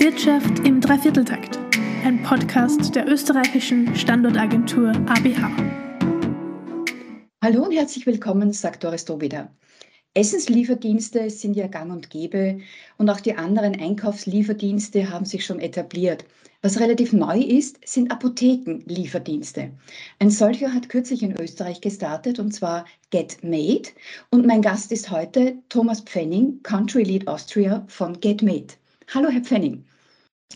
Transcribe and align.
Wirtschaft 0.00 0.60
im 0.60 0.80
Dreivierteltakt, 0.80 1.58
ein 2.04 2.22
Podcast 2.22 2.94
der 2.94 3.08
österreichischen 3.08 3.96
Standortagentur 3.96 4.90
ABH. 4.90 5.50
Hallo 7.42 7.64
und 7.64 7.72
herzlich 7.72 8.06
willkommen, 8.06 8.52
sagt 8.52 8.84
Doris 8.84 9.04
Dobida. 9.04 9.50
Essenslieferdienste 10.14 11.30
sind 11.30 11.56
ja 11.56 11.66
gang 11.66 11.90
und 11.90 12.10
gäbe 12.10 12.60
und 12.96 13.10
auch 13.10 13.18
die 13.18 13.34
anderen 13.34 13.74
Einkaufslieferdienste 13.74 15.10
haben 15.10 15.24
sich 15.24 15.44
schon 15.44 15.58
etabliert. 15.58 16.24
Was 16.62 16.78
relativ 16.78 17.12
neu 17.12 17.40
ist, 17.40 17.80
sind 17.84 18.12
Apothekenlieferdienste. 18.12 19.72
Ein 20.20 20.30
solcher 20.30 20.72
hat 20.72 20.88
kürzlich 20.88 21.24
in 21.24 21.40
Österreich 21.40 21.80
gestartet 21.80 22.38
und 22.38 22.52
zwar 22.52 22.84
GetMade. 23.10 23.88
Und 24.30 24.46
mein 24.46 24.62
Gast 24.62 24.92
ist 24.92 25.10
heute 25.10 25.56
Thomas 25.68 26.02
Pfenning, 26.02 26.62
Country 26.62 27.02
Lead 27.02 27.26
Austria 27.26 27.84
von 27.88 28.20
GetMade. 28.20 28.74
Hallo, 29.14 29.30
Herr 29.30 29.40
Pfenning. 29.40 29.84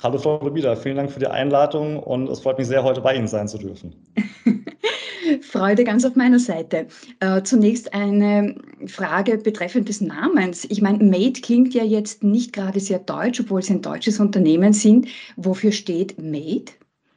Hallo, 0.03 0.19
Frau 0.19 0.37
Rubida. 0.37 0.77
Vielen 0.77 0.97
Dank 0.97 1.11
für 1.11 1.21
die 1.21 1.27
Einladung 1.27 1.99
und 1.99 2.29
es 2.29 2.41
freut 2.41 2.59
mich 2.59 2.67
sehr, 2.67 2.83
heute 2.83 3.01
bei 3.01 3.15
Ihnen 3.15 3.29
sein 3.29 3.49
zu 3.49 3.57
dürfen. 3.57 3.95
Freude 5.41 5.85
ganz 5.85 6.05
auf 6.05 6.17
meiner 6.17 6.39
Seite. 6.39 6.87
Äh, 7.21 7.43
zunächst 7.43 7.95
eine 7.95 8.57
Frage 8.87 9.39
betreffend 9.39 9.89
des 9.89 10.03
Namens. 10.03 10.67
Ich 10.69 10.83
meine, 10.83 11.03
Made 11.03 11.41
klingt 11.41 11.73
ja 11.73 11.85
jetzt 11.85 12.23
nicht 12.23 12.53
gerade 12.53 12.81
sehr 12.81 12.99
deutsch, 12.99 13.41
obwohl 13.41 13.61
es 13.61 13.71
ein 13.71 13.81
deutsches 13.81 14.21
Unternehmen 14.21 14.75
sind. 14.75 15.09
Wofür 15.37 15.73
steht 15.73 16.21
Made? 16.21 16.73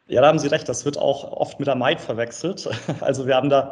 Ja, 0.08 0.22
da 0.22 0.27
haben 0.27 0.38
Sie 0.38 0.48
recht, 0.48 0.70
das 0.70 0.86
wird 0.86 1.00
auch 1.00 1.32
oft 1.32 1.58
mit 1.58 1.68
der 1.68 1.76
Maid 1.76 2.00
verwechselt. 2.00 2.70
Also 3.02 3.26
wir 3.26 3.36
haben 3.36 3.50
da 3.50 3.72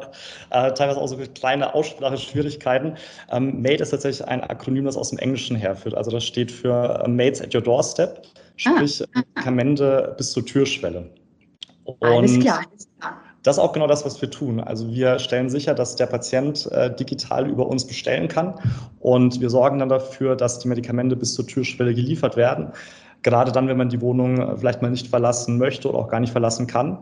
äh, 0.50 0.74
teilweise 0.74 1.00
auch 1.00 1.08
so 1.08 1.18
kleine 1.36 1.74
Ausspracheschwierigkeiten. 1.76 2.98
Ähm, 3.32 3.62
Made 3.62 3.84
ist 3.84 3.92
tatsächlich 3.92 4.28
ein 4.28 4.44
Akronym, 4.44 4.86
das 4.86 4.98
aus 4.98 5.12
dem 5.12 5.20
Englischen 5.20 5.56
herführt. 5.56 5.96
Also 5.96 6.10
das 6.10 6.24
steht 6.24 6.52
für 6.52 7.04
uh, 7.04 7.08
Maids 7.08 7.42
at 7.42 7.54
your 7.54 7.62
doorstep, 7.62 8.22
sprich 8.56 9.04
ah. 9.14 9.20
Medikamente 9.36 10.16
bis 10.18 10.32
zur 10.32 10.46
Türschwelle. 10.46 11.10
Und 11.84 12.04
alles 12.04 12.40
klar, 12.40 12.66
alles 12.70 12.88
klar. 13.00 13.22
Das 13.44 13.58
ist 13.58 13.60
auch 13.64 13.74
genau 13.74 13.88
das, 13.88 14.06
was 14.06 14.22
wir 14.22 14.32
tun. 14.32 14.62
Also 14.62 14.90
wir 14.90 15.20
stellen 15.20 15.50
sicher, 15.50 15.76
dass 15.76 15.98
der 15.98 16.06
Patient 16.06 16.66
äh, 16.72 16.96
digital 16.96 17.48
über 17.48 17.68
uns 17.68 17.86
bestellen 17.86 18.30
kann 18.30 18.56
und 19.02 19.42
wir 19.42 19.50
sorgen 19.50 19.80
dann 19.80 19.90
dafür, 19.90 20.36
dass 20.38 20.60
die 20.60 20.70
Medikamente 20.70 21.16
bis 21.18 21.34
zur 21.34 21.46
Türschwelle 21.46 21.94
geliefert 21.94 22.38
werden. 22.38 22.72
Gerade 23.24 23.52
dann, 23.52 23.68
wenn 23.68 23.78
man 23.78 23.90
die 23.90 24.02
Wohnung 24.02 24.38
äh, 24.38 24.58
vielleicht 24.58 24.82
mal 24.82 24.92
nicht 24.92 25.08
verlassen 25.08 25.58
möchte 25.58 25.90
oder 25.90 26.00
auch 26.00 26.10
gar 26.10 26.20
nicht 26.20 26.32
verlassen 26.32 26.68
kann. 26.68 27.00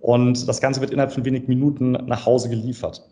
Und 0.00 0.46
das 0.48 0.60
Ganze 0.60 0.80
wird 0.80 0.90
innerhalb 0.90 1.12
von 1.12 1.24
wenigen 1.24 1.48
Minuten 1.48 1.92
nach 1.92 2.26
Hause 2.26 2.50
geliefert. 2.50 3.02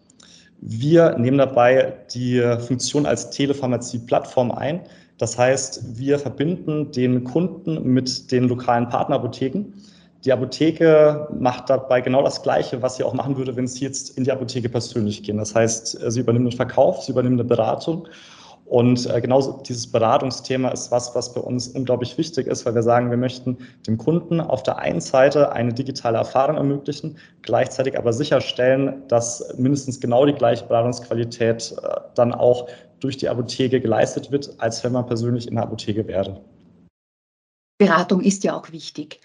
Wir 0.60 1.18
nehmen 1.18 1.38
dabei 1.38 1.94
die 2.14 2.40
Funktion 2.60 3.06
als 3.06 3.30
Telepharmazie-Plattform 3.30 4.52
ein. 4.52 4.82
Das 5.18 5.36
heißt, 5.36 5.98
wir 5.98 6.18
verbinden 6.18 6.92
den 6.92 7.24
Kunden 7.24 7.82
mit 7.82 8.30
den 8.30 8.44
lokalen 8.44 8.88
Partnerapotheken 8.88 9.72
die 10.24 10.32
Apotheke 10.32 11.28
macht 11.36 11.68
dabei 11.68 12.00
genau 12.00 12.22
das 12.22 12.42
Gleiche, 12.42 12.80
was 12.80 12.96
sie 12.96 13.02
auch 13.02 13.12
machen 13.12 13.36
würde, 13.36 13.56
wenn 13.56 13.66
sie 13.66 13.84
jetzt 13.84 14.16
in 14.16 14.24
die 14.24 14.30
Apotheke 14.30 14.68
persönlich 14.68 15.22
gehen. 15.24 15.38
Das 15.38 15.54
heißt, 15.54 15.98
sie 16.10 16.20
übernimmt 16.20 16.52
den 16.52 16.56
Verkauf, 16.56 17.02
sie 17.02 17.12
übernimmt 17.12 17.40
eine 17.40 17.44
Beratung. 17.44 18.06
Und 18.72 19.04
äh, 19.10 19.20
genauso 19.20 19.60
dieses 19.68 19.86
Beratungsthema 19.86 20.70
ist 20.70 20.90
was, 20.90 21.14
was 21.14 21.34
bei 21.34 21.42
uns 21.42 21.68
unglaublich 21.68 22.16
wichtig 22.16 22.46
ist, 22.46 22.64
weil 22.64 22.74
wir 22.74 22.82
sagen, 22.82 23.10
wir 23.10 23.18
möchten 23.18 23.58
dem 23.86 23.98
Kunden 23.98 24.40
auf 24.40 24.62
der 24.62 24.78
einen 24.78 25.02
Seite 25.02 25.52
eine 25.52 25.74
digitale 25.74 26.16
Erfahrung 26.16 26.56
ermöglichen, 26.56 27.18
gleichzeitig 27.42 27.98
aber 27.98 28.14
sicherstellen, 28.14 29.02
dass 29.08 29.54
mindestens 29.58 30.00
genau 30.00 30.24
die 30.24 30.32
gleiche 30.32 30.64
Beratungsqualität 30.64 31.74
äh, 31.82 32.00
dann 32.14 32.32
auch 32.32 32.66
durch 33.00 33.18
die 33.18 33.28
Apotheke 33.28 33.78
geleistet 33.78 34.32
wird, 34.32 34.54
als 34.56 34.82
wenn 34.82 34.92
man 34.92 35.04
persönlich 35.04 35.46
in 35.46 35.56
der 35.56 35.64
Apotheke 35.64 36.06
wäre. 36.06 36.42
Beratung 37.76 38.22
ist 38.22 38.42
ja 38.42 38.56
auch 38.56 38.72
wichtig. 38.72 39.20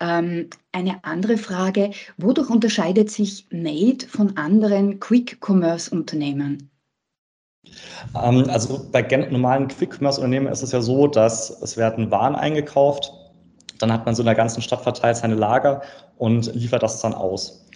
Ähm, 0.00 0.48
eine 0.72 1.04
andere 1.04 1.36
Frage, 1.36 1.90
wodurch 2.16 2.48
unterscheidet 2.48 3.10
sich 3.10 3.46
Made 3.50 4.06
von 4.08 4.38
anderen 4.38 5.00
Quick-Commerce-Unternehmen? 5.00 6.70
Ähm, 8.20 8.48
also 8.48 8.86
bei 8.92 9.02
normalen 9.30 9.68
Quick-Commerce-Unternehmen 9.68 10.48
ist 10.48 10.62
es 10.62 10.72
ja 10.72 10.80
so, 10.80 11.06
dass 11.06 11.50
es 11.62 11.76
werden 11.76 12.10
Waren 12.10 12.34
eingekauft, 12.34 13.12
dann 13.78 13.92
hat 13.92 14.06
man 14.06 14.14
so 14.14 14.22
in 14.22 14.26
der 14.26 14.34
ganzen 14.34 14.62
Stadt 14.62 14.82
verteilt 14.82 15.16
seine 15.16 15.34
Lager 15.34 15.82
und 16.18 16.54
liefert 16.54 16.82
das 16.82 17.00
dann 17.00 17.14
aus. 17.14 17.66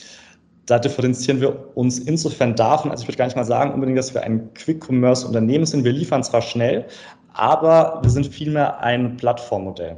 Da 0.66 0.78
differenzieren 0.78 1.40
wir 1.40 1.76
uns 1.76 1.98
insofern 1.98 2.54
davon, 2.54 2.90
also 2.90 3.02
ich 3.02 3.08
würde 3.08 3.18
gar 3.18 3.24
nicht 3.24 3.36
mal 3.36 3.44
sagen 3.44 3.72
unbedingt, 3.72 3.98
dass 3.98 4.14
wir 4.14 4.22
ein 4.22 4.54
Quick-Commerce-Unternehmen 4.54 5.66
sind. 5.66 5.84
Wir 5.84 5.92
liefern 5.92 6.22
zwar 6.22 6.42
schnell, 6.42 6.86
aber 7.32 8.00
wir 8.02 8.10
sind 8.10 8.26
vielmehr 8.26 8.80
ein 8.80 9.16
Plattformmodell. 9.16 9.96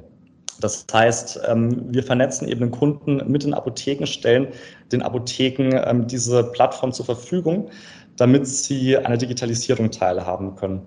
Das 0.60 0.86
heißt, 0.92 1.40
ähm, 1.48 1.86
wir 1.92 2.02
vernetzen 2.02 2.48
eben 2.48 2.60
den 2.60 2.70
Kunden 2.70 3.20
mit 3.30 3.42
den 3.42 3.52
Apotheken, 3.52 4.06
stellen 4.06 4.48
den 4.92 5.02
Apotheken 5.02 5.70
ähm, 5.84 6.06
diese 6.06 6.44
Plattform 6.44 6.92
zur 6.92 7.04
Verfügung, 7.04 7.68
damit 8.16 8.46
sie 8.46 8.96
an 8.96 9.04
der 9.04 9.16
Digitalisierung 9.16 9.90
teilhaben 9.90 10.54
können. 10.56 10.82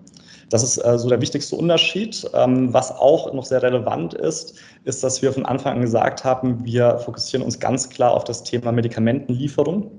Das 0.49 0.63
ist 0.63 0.77
äh, 0.77 0.97
so 0.97 1.09
der 1.09 1.21
wichtigste 1.21 1.55
Unterschied. 1.55 2.29
Ähm, 2.33 2.73
was 2.73 2.91
auch 2.91 3.33
noch 3.33 3.45
sehr 3.45 3.63
relevant 3.63 4.13
ist, 4.13 4.59
ist, 4.83 5.03
dass 5.03 5.21
wir 5.21 5.33
von 5.33 5.45
Anfang 5.45 5.75
an 5.75 5.81
gesagt 5.81 6.23
haben, 6.23 6.63
wir 6.63 6.97
fokussieren 6.99 7.43
uns 7.43 7.59
ganz 7.59 7.89
klar 7.89 8.11
auf 8.11 8.23
das 8.23 8.43
Thema 8.43 8.71
Medikamentenlieferung. 8.71 9.91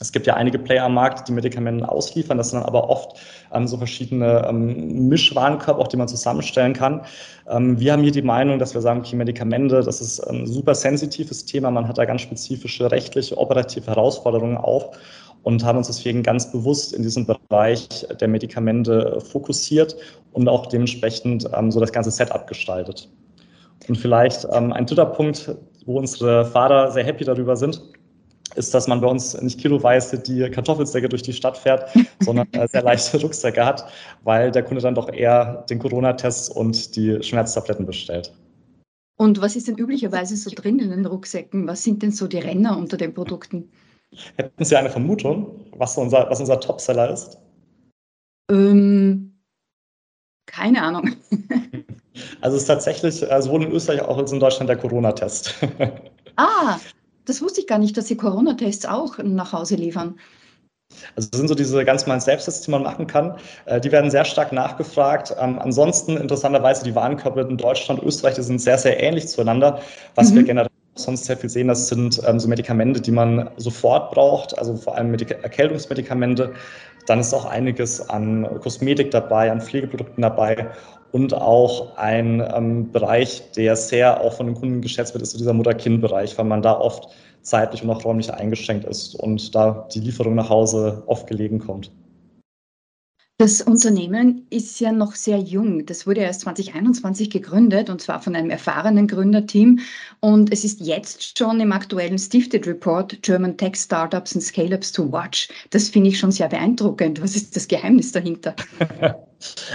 Es 0.00 0.12
gibt 0.12 0.28
ja 0.28 0.34
einige 0.34 0.60
Player 0.60 0.84
am 0.84 0.94
Markt, 0.94 1.26
die 1.26 1.32
Medikamente 1.32 1.90
ausliefern. 1.90 2.38
Das 2.38 2.50
sind 2.50 2.60
dann 2.60 2.68
aber 2.68 2.88
oft 2.88 3.18
ähm, 3.52 3.66
so 3.66 3.76
verschiedene 3.76 4.46
ähm, 4.48 5.08
Mischwarenkörper, 5.08 5.80
auch 5.80 5.88
die 5.88 5.96
man 5.96 6.06
zusammenstellen 6.06 6.72
kann. 6.72 7.04
Ähm, 7.48 7.80
wir 7.80 7.92
haben 7.92 8.02
hier 8.02 8.12
die 8.12 8.22
Meinung, 8.22 8.60
dass 8.60 8.74
wir 8.74 8.80
sagen, 8.80 9.00
okay, 9.00 9.16
Medikamente, 9.16 9.82
das 9.82 10.00
ist 10.00 10.20
ein 10.20 10.46
super 10.46 10.76
sensitives 10.76 11.44
Thema. 11.44 11.72
Man 11.72 11.88
hat 11.88 11.98
da 11.98 12.04
ganz 12.04 12.22
spezifische 12.22 12.90
rechtliche, 12.90 13.36
operative 13.36 13.86
Herausforderungen 13.86 14.56
auf 14.56 14.96
und 15.42 15.64
haben 15.64 15.78
uns 15.78 15.86
deswegen 15.86 16.22
ganz 16.22 16.50
bewusst 16.50 16.92
in 16.92 17.02
diesem 17.02 17.26
Bereich 17.26 18.06
der 18.20 18.28
Medikamente 18.28 19.20
fokussiert 19.20 19.96
und 20.32 20.48
auch 20.48 20.66
dementsprechend 20.66 21.48
ähm, 21.56 21.70
so 21.70 21.80
das 21.80 21.92
ganze 21.92 22.10
Setup 22.10 22.46
gestaltet. 22.46 23.08
Und 23.88 23.96
vielleicht 23.96 24.46
ähm, 24.52 24.72
ein 24.72 24.86
dritter 24.86 25.06
Punkt, 25.06 25.54
wo 25.86 25.98
unsere 25.98 26.44
Fahrer 26.44 26.90
sehr 26.90 27.04
happy 27.04 27.24
darüber 27.24 27.56
sind 27.56 27.80
ist, 28.56 28.74
dass 28.74 28.88
man 28.88 29.00
bei 29.00 29.06
uns 29.06 29.40
nicht 29.40 29.60
kiloweise 29.60 30.18
die 30.18 30.48
Kartoffelsäcke 30.50 31.08
durch 31.08 31.22
die 31.22 31.32
Stadt 31.32 31.56
fährt, 31.56 31.90
sondern 32.20 32.48
äh, 32.52 32.66
sehr 32.68 32.82
leichte 32.82 33.20
Rucksäcke 33.20 33.64
hat, 33.64 33.84
weil 34.24 34.50
der 34.50 34.62
Kunde 34.62 34.82
dann 34.82 34.94
doch 34.94 35.12
eher 35.12 35.64
den 35.70 35.78
Corona-Test 35.78 36.54
und 36.54 36.96
die 36.96 37.22
Schmerztabletten 37.22 37.86
bestellt. 37.86 38.32
Und 39.16 39.40
was 39.40 39.56
ist 39.56 39.68
denn 39.68 39.76
üblicherweise 39.76 40.36
so 40.36 40.50
drin 40.54 40.78
in 40.78 40.90
den 40.90 41.06
Rucksäcken? 41.06 41.66
Was 41.66 41.82
sind 41.82 42.02
denn 42.02 42.12
so 42.12 42.28
die 42.28 42.38
Renner 42.38 42.78
unter 42.78 42.96
den 42.96 43.14
Produkten? 43.14 43.68
Hätten 44.36 44.64
Sie 44.64 44.76
eine 44.76 44.90
Vermutung, 44.90 45.66
was 45.76 45.96
unser, 45.96 46.28
was 46.30 46.40
unser 46.40 46.60
Topseller 46.60 47.10
ist? 47.10 47.38
Ähm, 48.50 49.38
keine 50.46 50.82
Ahnung. 50.82 51.16
Also 52.40 52.56
es 52.56 52.62
ist 52.62 52.66
tatsächlich 52.66 53.14
sowohl 53.14 53.62
in 53.62 53.70
Österreich 53.70 54.02
als 54.02 54.08
auch 54.08 54.32
in 54.32 54.40
Deutschland 54.40 54.68
der 54.68 54.76
Corona-Test. 54.76 55.54
Ah, 56.40 56.78
das 57.24 57.42
wusste 57.42 57.60
ich 57.60 57.66
gar 57.66 57.78
nicht, 57.78 57.96
dass 57.96 58.06
Sie 58.06 58.16
Corona-Tests 58.16 58.86
auch 58.86 59.18
nach 59.18 59.52
Hause 59.52 59.74
liefern. 59.74 60.14
Also 61.16 61.28
das 61.30 61.38
sind 61.38 61.48
so 61.48 61.54
diese 61.56 61.84
ganz 61.84 62.02
normalen 62.02 62.20
Selbsttests, 62.20 62.62
die 62.62 62.70
man 62.70 62.84
machen 62.84 63.06
kann. 63.06 63.36
Äh, 63.66 63.80
die 63.80 63.90
werden 63.90 64.10
sehr 64.10 64.24
stark 64.24 64.52
nachgefragt. 64.52 65.34
Ähm, 65.38 65.58
ansonsten 65.58 66.16
interessanterweise 66.16 66.84
die 66.84 66.94
Warenkörper 66.94 67.48
in 67.48 67.56
Deutschland 67.56 68.00
und 68.00 68.06
Österreich, 68.06 68.36
die 68.36 68.42
sind 68.42 68.60
sehr, 68.60 68.78
sehr 68.78 69.02
ähnlich 69.02 69.28
zueinander. 69.28 69.82
Was 70.14 70.30
mhm. 70.30 70.36
wir 70.36 70.42
generell 70.44 70.70
sonst 70.98 71.24
sehr 71.24 71.36
viel 71.36 71.50
sehen, 71.50 71.68
das 71.68 71.88
sind 71.88 72.20
ähm, 72.26 72.38
so 72.38 72.48
Medikamente, 72.48 73.00
die 73.00 73.12
man 73.12 73.50
sofort 73.56 74.12
braucht, 74.12 74.58
also 74.58 74.76
vor 74.76 74.96
allem 74.96 75.10
Medik 75.10 75.30
Erkältungsmedikamente. 75.30 76.52
Dann 77.06 77.20
ist 77.20 77.32
auch 77.32 77.46
einiges 77.46 78.08
an 78.10 78.46
Kosmetik 78.60 79.10
dabei, 79.10 79.50
an 79.50 79.60
Pflegeprodukten 79.60 80.20
dabei 80.20 80.68
und 81.12 81.32
auch 81.32 81.96
ein 81.96 82.46
ähm, 82.54 82.92
Bereich, 82.92 83.50
der 83.52 83.76
sehr 83.76 84.20
auch 84.20 84.34
von 84.34 84.46
den 84.46 84.54
Kunden 84.54 84.82
geschätzt 84.82 85.14
wird, 85.14 85.22
ist 85.22 85.30
so 85.30 85.38
dieser 85.38 85.54
Mutter-Kind-Bereich, 85.54 86.36
weil 86.36 86.44
man 86.44 86.60
da 86.60 86.78
oft 86.78 87.08
zeitlich 87.42 87.82
und 87.82 87.90
auch 87.90 88.04
räumlich 88.04 88.32
eingeschränkt 88.32 88.84
ist 88.84 89.14
und 89.14 89.54
da 89.54 89.88
die 89.94 90.00
Lieferung 90.00 90.34
nach 90.34 90.50
Hause 90.50 91.02
oft 91.06 91.26
gelegen 91.26 91.60
kommt. 91.60 91.90
Das 93.40 93.62
Unternehmen 93.62 94.48
ist 94.50 94.80
ja 94.80 94.90
noch 94.90 95.12
sehr 95.12 95.38
jung. 95.38 95.86
Das 95.86 96.08
wurde 96.08 96.22
erst 96.22 96.40
2021 96.40 97.30
gegründet 97.30 97.88
und 97.88 98.00
zwar 98.00 98.20
von 98.20 98.34
einem 98.34 98.50
erfahrenen 98.50 99.06
Gründerteam. 99.06 99.78
Und 100.18 100.52
es 100.52 100.64
ist 100.64 100.80
jetzt 100.80 101.38
schon 101.38 101.60
im 101.60 101.70
aktuellen 101.70 102.18
Stifted 102.18 102.66
Report 102.66 103.22
German 103.22 103.56
Tech 103.56 103.76
Startups 103.76 104.34
and 104.34 104.42
Scale-Ups 104.42 104.90
to 104.90 105.12
Watch. 105.12 105.48
Das 105.70 105.88
finde 105.88 106.08
ich 106.10 106.18
schon 106.18 106.32
sehr 106.32 106.48
beeindruckend. 106.48 107.22
Was 107.22 107.36
ist 107.36 107.54
das 107.54 107.68
Geheimnis 107.68 108.10
dahinter? 108.10 108.56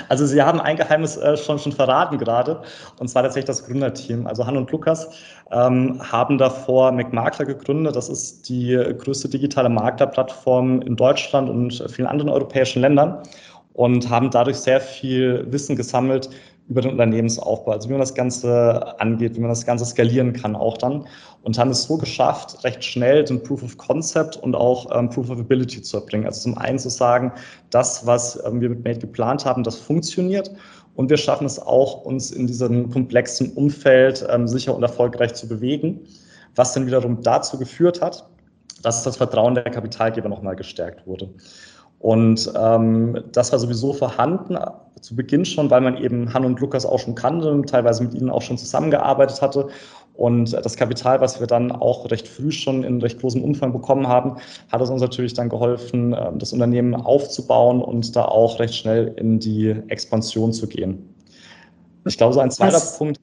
Also 0.09 0.25
Sie 0.25 0.41
haben 0.41 0.59
ein 0.59 0.75
Geheimnis 0.75 1.15
äh, 1.15 1.37
schon, 1.37 1.57
schon 1.57 1.71
verraten 1.71 2.17
gerade, 2.17 2.61
und 2.99 3.07
zwar 3.07 3.23
tatsächlich 3.23 3.47
das 3.47 3.65
Gründerteam. 3.65 4.27
Also 4.27 4.45
Han 4.45 4.57
und 4.57 4.69
Lukas 4.71 5.07
ähm, 5.53 6.01
haben 6.11 6.37
davor 6.37 6.91
McMakler 6.91 7.45
gegründet. 7.45 7.95
Das 7.95 8.09
ist 8.09 8.49
die 8.49 8.77
größte 8.97 9.29
digitale 9.29 9.69
Maklerplattform 9.69 10.81
in 10.81 10.97
Deutschland 10.97 11.49
und 11.49 11.81
vielen 11.89 12.09
anderen 12.09 12.29
europäischen 12.29 12.81
Ländern 12.81 13.23
und 13.73 14.09
haben 14.09 14.29
dadurch 14.29 14.57
sehr 14.57 14.79
viel 14.81 15.45
Wissen 15.51 15.75
gesammelt, 15.75 16.29
über 16.69 16.81
den 16.81 16.91
Unternehmensaufbau, 16.91 17.71
also 17.71 17.89
wie 17.89 17.93
man 17.93 17.99
das 17.99 18.13
Ganze 18.13 18.99
angeht, 18.99 19.35
wie 19.35 19.41
man 19.41 19.49
das 19.49 19.65
Ganze 19.65 19.85
skalieren 19.85 20.31
kann 20.33 20.55
auch 20.55 20.77
dann 20.77 21.05
und 21.41 21.57
haben 21.57 21.71
es 21.71 21.83
so 21.83 21.97
geschafft, 21.97 22.63
recht 22.63 22.83
schnell 22.83 23.23
den 23.23 23.43
Proof 23.43 23.63
of 23.63 23.77
Concept 23.77 24.37
und 24.37 24.55
auch 24.55 24.87
ähm, 24.97 25.09
Proof 25.09 25.29
of 25.29 25.39
Ability 25.39 25.81
zu 25.81 25.97
erbringen. 25.97 26.25
Also 26.25 26.41
zum 26.41 26.57
einen 26.57 26.79
zu 26.79 26.89
sagen, 26.89 27.33
das, 27.69 28.05
was 28.05 28.41
ähm, 28.45 28.61
wir 28.61 28.69
mit 28.69 28.83
Made 28.83 28.99
geplant 28.99 29.45
haben, 29.45 29.63
das 29.63 29.75
funktioniert 29.75 30.51
und 30.95 31.09
wir 31.09 31.17
schaffen 31.17 31.45
es 31.45 31.59
auch, 31.59 32.05
uns 32.05 32.31
in 32.31 32.47
diesem 32.47 32.89
komplexen 32.89 33.51
Umfeld 33.53 34.25
ähm, 34.29 34.47
sicher 34.47 34.73
und 34.73 34.83
erfolgreich 34.83 35.33
zu 35.33 35.47
bewegen, 35.47 35.99
was 36.55 36.73
dann 36.73 36.85
wiederum 36.85 37.21
dazu 37.21 37.57
geführt 37.57 38.01
hat, 38.01 38.25
dass 38.83 39.03
das 39.03 39.17
Vertrauen 39.17 39.55
der 39.55 39.63
Kapitalgeber 39.65 40.29
nochmal 40.29 40.55
gestärkt 40.55 41.05
wurde. 41.05 41.29
Und 42.03 42.51
ähm, 42.59 43.17
das 43.31 43.53
war 43.53 43.59
sowieso 43.59 43.93
vorhanden 43.93 44.57
zu 44.99 45.15
Beginn 45.15 45.45
schon, 45.45 45.69
weil 45.69 45.79
man 45.79 45.95
eben 45.95 46.33
Han 46.33 46.43
und 46.43 46.59
Lukas 46.59 46.85
auch 46.85 46.99
schon 46.99 47.15
kannte, 47.15 47.61
teilweise 47.65 48.03
mit 48.03 48.13
ihnen 48.13 48.29
auch 48.29 48.41
schon 48.41 48.57
zusammengearbeitet 48.57 49.41
hatte. 49.41 49.69
Und 50.13 50.51
das 50.51 50.75
Kapital, 50.75 51.21
was 51.21 51.39
wir 51.39 51.47
dann 51.47 51.71
auch 51.71 52.11
recht 52.11 52.27
früh 52.27 52.51
schon 52.51 52.83
in 52.83 52.99
recht 52.99 53.21
großem 53.21 53.41
Umfang 53.41 53.71
bekommen 53.71 54.09
haben, 54.09 54.35
hat 54.69 54.81
es 54.81 54.89
uns 54.89 55.01
natürlich 55.01 55.33
dann 55.33 55.47
geholfen, 55.47 56.13
ähm, 56.13 56.39
das 56.39 56.51
Unternehmen 56.51 56.93
aufzubauen 56.93 57.81
und 57.81 58.13
da 58.17 58.25
auch 58.25 58.59
recht 58.59 58.75
schnell 58.75 59.13
in 59.15 59.39
die 59.39 59.69
Expansion 59.87 60.51
zu 60.51 60.67
gehen. 60.67 61.07
Ich 62.05 62.17
glaube, 62.17 62.33
so 62.33 62.41
ein 62.41 62.51
zweiter 62.51 62.75
was? 62.75 62.97
Punkt. 62.97 63.17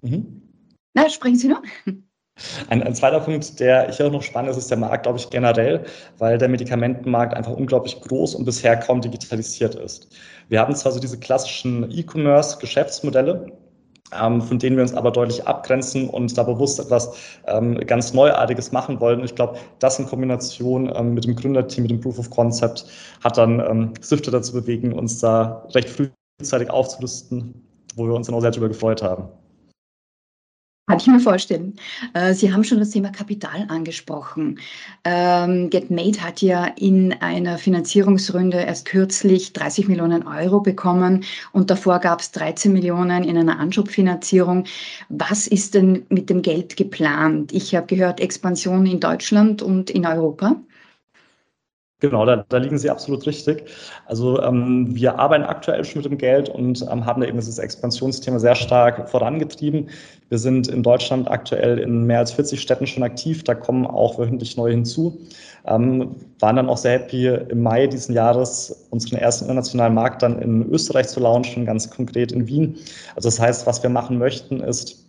Mhm. 0.00 0.40
Na, 0.94 1.10
sprechen 1.10 1.36
Sie 1.36 1.48
noch. 1.48 1.62
Ein, 2.68 2.82
ein, 2.82 2.94
zweiter 2.94 3.20
Punkt, 3.20 3.60
der 3.60 3.88
ich 3.88 4.02
auch 4.02 4.10
noch 4.10 4.22
spannend 4.22 4.50
ist, 4.50 4.56
ist 4.56 4.70
der 4.70 4.78
Markt, 4.78 5.04
glaube 5.04 5.18
ich, 5.18 5.30
generell, 5.30 5.84
weil 6.18 6.38
der 6.38 6.48
Medikamentenmarkt 6.48 7.34
einfach 7.34 7.52
unglaublich 7.52 8.00
groß 8.00 8.34
und 8.34 8.44
bisher 8.44 8.76
kaum 8.76 9.00
digitalisiert 9.00 9.74
ist. 9.74 10.08
Wir 10.48 10.60
haben 10.60 10.74
zwar 10.74 10.92
so 10.92 11.00
diese 11.00 11.18
klassischen 11.18 11.90
E-Commerce-Geschäftsmodelle, 11.90 13.52
ähm, 14.20 14.42
von 14.42 14.58
denen 14.58 14.76
wir 14.76 14.82
uns 14.82 14.94
aber 14.94 15.10
deutlich 15.10 15.46
abgrenzen 15.46 16.08
und 16.08 16.36
da 16.36 16.42
bewusst 16.42 16.78
etwas 16.78 17.14
ähm, 17.46 17.78
ganz 17.86 18.12
Neuartiges 18.12 18.72
machen 18.72 19.00
wollen. 19.00 19.24
Ich 19.24 19.34
glaube, 19.34 19.58
das 19.78 19.98
in 19.98 20.06
Kombination 20.06 20.92
ähm, 20.94 21.14
mit 21.14 21.24
dem 21.24 21.36
Gründerteam, 21.36 21.82
mit 21.82 21.90
dem 21.90 22.00
Proof 22.00 22.18
of 22.18 22.30
Concept, 22.30 22.84
hat 23.22 23.38
dann 23.38 23.60
ähm, 23.60 23.94
Sifte 24.00 24.30
dazu 24.30 24.52
bewegen, 24.52 24.92
uns 24.92 25.18
da 25.20 25.66
recht 25.74 25.88
frühzeitig 25.88 26.70
aufzurüsten, 26.70 27.66
wo 27.96 28.06
wir 28.06 28.14
uns 28.14 28.26
dann 28.26 28.36
auch 28.36 28.40
sehr 28.40 28.50
darüber 28.50 28.68
gefreut 28.68 29.02
haben. 29.02 29.28
Kann 30.88 30.98
ich 30.98 31.06
mir 31.06 31.20
vorstellen. 31.20 31.76
Äh, 32.12 32.34
Sie 32.34 32.52
haben 32.52 32.64
schon 32.64 32.80
das 32.80 32.90
Thema 32.90 33.10
Kapital 33.10 33.66
angesprochen. 33.68 34.58
Ähm, 35.04 35.70
GetMade 35.70 36.20
hat 36.20 36.42
ja 36.42 36.64
in 36.64 37.12
einer 37.20 37.56
Finanzierungsrunde 37.56 38.58
erst 38.58 38.86
kürzlich 38.86 39.52
30 39.52 39.86
Millionen 39.86 40.26
Euro 40.26 40.60
bekommen 40.60 41.24
und 41.52 41.70
davor 41.70 42.00
gab 42.00 42.20
es 42.20 42.32
13 42.32 42.72
Millionen 42.72 43.22
in 43.22 43.38
einer 43.38 43.60
Anschubfinanzierung. 43.60 44.64
Was 45.08 45.46
ist 45.46 45.74
denn 45.74 46.04
mit 46.08 46.28
dem 46.28 46.42
Geld 46.42 46.76
geplant? 46.76 47.52
Ich 47.52 47.76
habe 47.76 47.86
gehört, 47.86 48.18
Expansion 48.18 48.84
in 48.84 48.98
Deutschland 48.98 49.62
und 49.62 49.88
in 49.88 50.04
Europa. 50.04 50.56
Genau, 52.02 52.26
da, 52.26 52.44
da, 52.48 52.56
liegen 52.56 52.78
Sie 52.78 52.90
absolut 52.90 53.24
richtig. 53.28 53.62
Also 54.06 54.42
ähm, 54.42 54.88
wir 54.90 55.20
arbeiten 55.20 55.44
aktuell 55.44 55.84
schon 55.84 56.02
mit 56.02 56.10
dem 56.10 56.18
Geld 56.18 56.48
und 56.48 56.84
ähm, 56.90 57.06
haben 57.06 57.20
da 57.20 57.28
eben 57.28 57.38
dieses 57.38 57.60
Expansionsthema 57.60 58.40
sehr 58.40 58.56
stark 58.56 59.08
vorangetrieben. 59.08 59.88
Wir 60.28 60.38
sind 60.38 60.66
in 60.66 60.82
Deutschland 60.82 61.30
aktuell 61.30 61.78
in 61.78 62.04
mehr 62.04 62.18
als 62.18 62.32
40 62.32 62.60
Städten 62.60 62.88
schon 62.88 63.04
aktiv. 63.04 63.44
Da 63.44 63.54
kommen 63.54 63.86
auch 63.86 64.18
wöchentlich 64.18 64.56
neue 64.56 64.72
hinzu. 64.72 65.16
Ähm, 65.64 66.16
waren 66.40 66.56
dann 66.56 66.68
auch 66.68 66.76
sehr 66.76 66.98
happy, 66.98 67.28
im 67.28 67.62
Mai 67.62 67.86
diesen 67.86 68.16
Jahres 68.16 68.88
unseren 68.90 69.18
ersten 69.20 69.44
internationalen 69.44 69.94
Markt 69.94 70.22
dann 70.22 70.42
in 70.42 70.68
Österreich 70.72 71.06
zu 71.06 71.20
launchen, 71.20 71.66
ganz 71.66 71.88
konkret 71.88 72.32
in 72.32 72.48
Wien. 72.48 72.78
Also 73.14 73.28
das 73.28 73.38
heißt, 73.38 73.64
was 73.68 73.80
wir 73.80 73.90
machen 73.90 74.18
möchten, 74.18 74.58
ist 74.58 75.06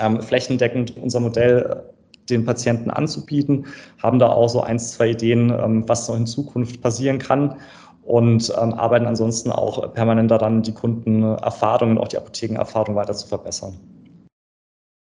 ähm, 0.00 0.20
flächendeckend 0.20 0.96
unser 0.96 1.20
Modell 1.20 1.93
den 2.30 2.44
Patienten 2.44 2.90
anzubieten, 2.90 3.66
haben 4.02 4.18
da 4.18 4.28
auch 4.28 4.48
so 4.48 4.60
ein, 4.62 4.78
zwei 4.78 5.10
Ideen, 5.10 5.50
ähm, 5.50 5.88
was 5.88 6.08
noch 6.08 6.16
in 6.16 6.26
Zukunft 6.26 6.80
passieren 6.80 7.18
kann 7.18 7.56
und 8.02 8.52
ähm, 8.60 8.74
arbeiten 8.74 9.06
ansonsten 9.06 9.50
auch 9.50 9.92
permanent 9.94 10.30
daran, 10.30 10.62
die 10.62 10.72
Kundenerfahrungen 10.72 11.96
und 11.96 12.02
auch 12.02 12.08
die 12.08 12.18
Apothekenerfahrung 12.18 12.94
weiter 12.96 13.14
zu 13.14 13.26
verbessern. 13.26 13.78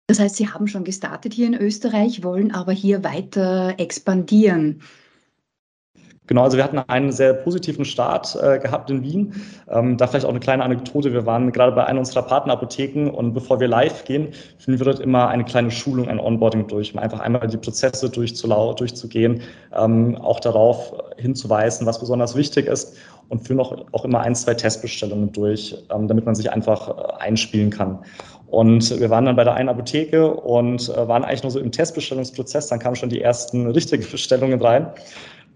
Das 0.08 0.18
heißt, 0.18 0.36
Sie 0.36 0.48
haben 0.48 0.66
schon 0.66 0.84
gestartet 0.84 1.34
hier 1.34 1.46
in 1.46 1.54
Österreich, 1.54 2.24
wollen 2.24 2.50
aber 2.50 2.72
hier 2.72 3.04
weiter 3.04 3.74
expandieren. 3.76 4.80
Genau, 6.28 6.42
also 6.42 6.58
wir 6.58 6.64
hatten 6.64 6.78
einen 6.78 7.10
sehr 7.10 7.32
positiven 7.32 7.86
Start 7.86 8.36
äh, 8.40 8.58
gehabt 8.58 8.90
in 8.90 9.02
Wien. 9.02 9.32
Ähm, 9.70 9.96
da 9.96 10.06
vielleicht 10.06 10.26
auch 10.26 10.30
eine 10.30 10.40
kleine 10.40 10.62
Anekdote. 10.62 11.12
Wir 11.14 11.24
waren 11.24 11.50
gerade 11.52 11.72
bei 11.72 11.86
einer 11.86 11.98
unserer 11.98 12.22
Partnerapotheken 12.22 13.08
und 13.08 13.32
bevor 13.32 13.60
wir 13.60 13.66
live 13.66 14.04
gehen, 14.04 14.28
finden 14.58 14.78
wir 14.78 14.84
dort 14.84 15.00
immer 15.00 15.28
eine 15.28 15.44
kleine 15.44 15.70
Schulung, 15.70 16.06
ein 16.08 16.20
Onboarding 16.20 16.66
durch, 16.66 16.92
um 16.92 17.00
einfach 17.00 17.20
einmal 17.20 17.46
die 17.48 17.56
Prozesse 17.56 18.10
durchzugehen, 18.10 19.40
ähm, 19.74 20.16
auch 20.16 20.38
darauf 20.40 20.92
hinzuweisen, 21.16 21.86
was 21.86 21.98
besonders 21.98 22.36
wichtig 22.36 22.66
ist 22.66 22.98
und 23.30 23.46
führen 23.46 23.60
auch, 23.60 23.74
auch 23.92 24.04
immer 24.04 24.20
ein, 24.20 24.34
zwei 24.34 24.52
Testbestellungen 24.52 25.32
durch, 25.32 25.82
ähm, 25.90 26.08
damit 26.08 26.26
man 26.26 26.34
sich 26.34 26.52
einfach 26.52 26.88
äh, 26.88 27.22
einspielen 27.22 27.70
kann. 27.70 28.00
Und 28.48 28.98
wir 29.00 29.08
waren 29.08 29.24
dann 29.24 29.36
bei 29.36 29.44
der 29.44 29.54
einen 29.54 29.70
Apotheke 29.70 30.30
und 30.30 30.90
äh, 30.90 31.08
waren 31.08 31.24
eigentlich 31.24 31.42
nur 31.42 31.52
so 31.52 31.58
im 31.58 31.72
Testbestellungsprozess. 31.72 32.68
Dann 32.68 32.78
kamen 32.78 32.96
schon 32.96 33.08
die 33.08 33.22
ersten 33.22 33.70
richtigen 33.70 34.04
Bestellungen 34.10 34.60
rein 34.60 34.88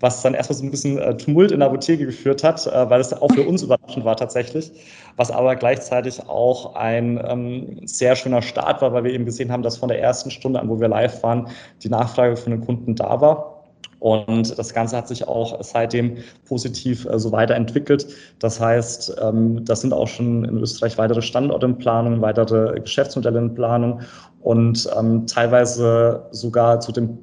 was 0.03 0.21
dann 0.21 0.35
erstmal 0.35 0.59
so 0.59 0.65
ein 0.65 0.71
bisschen 0.71 0.99
äh, 0.99 1.17
Tumult 1.17 1.53
in 1.53 1.61
der 1.61 1.69
Apotheke 1.69 2.05
geführt 2.05 2.43
hat, 2.43 2.67
äh, 2.67 2.91
weil 2.91 3.01
es 3.01 3.13
auch 3.13 3.33
für 3.33 3.47
uns 3.47 3.63
überraschend 3.63 4.05
war 4.05 4.17
tatsächlich, 4.17 4.73
was 5.17 5.31
aber 5.31 5.55
gleichzeitig 5.57 6.29
auch 6.29 6.75
ein 6.75 7.23
ähm, 7.25 7.81
sehr 7.85 8.17
schöner 8.17 8.43
Start 8.43 8.83
war, 8.83 8.93
weil 8.93 9.05
wir 9.05 9.13
eben 9.13 9.25
gesehen 9.25 9.53
haben, 9.53 9.63
dass 9.63 9.79
von 9.79 9.89
der 9.89 10.01
ersten 10.01 10.31
Stunde 10.31 10.61
an, 10.61 10.69
wo 10.69 10.81
wir 10.81 10.89
live 10.89 11.23
waren, 11.23 11.49
die 11.83 11.89
Nachfrage 11.89 12.37
von 12.37 12.51
den 12.51 12.61
Kunden 12.61 12.97
da 12.97 13.21
war. 13.21 13.63
Und 14.01 14.59
das 14.59 14.75
Ganze 14.75 14.97
hat 14.97 15.07
sich 15.07 15.29
auch 15.29 15.63
seitdem 15.63 16.17
positiv 16.49 17.07
äh, 17.07 17.21
so 17.21 17.31
weiterentwickelt. 17.31 18.09
Das 18.41 18.59
heißt, 18.59 19.19
ähm, 19.23 19.65
das 19.65 19.83
sind 19.83 19.93
auch 19.93 20.09
schon 20.09 20.45
in 20.45 20.59
Österreich 20.59 20.99
weitere 20.99 21.23
Standorte 21.23 21.67
in 21.67 21.79
Planung, 21.79 22.21
weitere 22.21 22.81
Geschäftsmodelle 22.81 23.39
in 23.39 23.55
Planung 23.55 24.01
und 24.41 24.91
ähm, 24.99 25.29
teilweise 25.29 26.27
sogar 26.33 26.81
zu 26.81 26.91
dem 26.91 27.17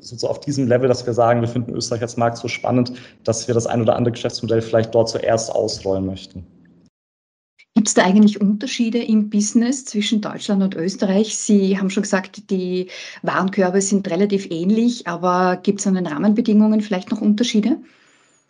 so, 0.00 0.28
auf 0.28 0.40
diesem 0.40 0.68
Level, 0.68 0.88
dass 0.88 1.06
wir 1.06 1.12
sagen, 1.12 1.40
wir 1.40 1.48
finden 1.48 1.74
Österreich 1.74 2.02
als 2.02 2.16
Markt 2.16 2.38
so 2.38 2.48
spannend, 2.48 2.92
dass 3.24 3.46
wir 3.48 3.54
das 3.54 3.66
ein 3.66 3.82
oder 3.82 3.96
andere 3.96 4.12
Geschäftsmodell 4.12 4.62
vielleicht 4.62 4.94
dort 4.94 5.08
zuerst 5.08 5.50
ausrollen 5.50 6.06
möchten. 6.06 6.46
Gibt 7.76 7.88
es 7.88 7.94
da 7.94 8.04
eigentlich 8.04 8.40
Unterschiede 8.40 9.02
im 9.02 9.28
Business 9.28 9.84
zwischen 9.84 10.22
Deutschland 10.22 10.62
und 10.62 10.74
Österreich? 10.74 11.36
Sie 11.36 11.78
haben 11.78 11.90
schon 11.90 12.04
gesagt, 12.04 12.50
die 12.50 12.88
Warenkörbe 13.22 13.82
sind 13.82 14.10
relativ 14.10 14.50
ähnlich, 14.50 15.06
aber 15.06 15.58
gibt 15.62 15.80
es 15.80 15.86
an 15.86 15.94
den 15.94 16.06
Rahmenbedingungen 16.06 16.80
vielleicht 16.80 17.10
noch 17.10 17.20
Unterschiede? 17.20 17.76